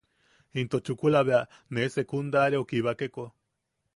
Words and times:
Into 0.59 0.77
chukula 0.85 1.21
bea 1.27 1.41
ne 1.73 1.83
secundariaʼu 1.95 2.61
kibakeko. 2.69 3.23